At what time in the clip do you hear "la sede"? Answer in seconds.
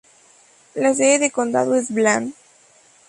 0.73-1.19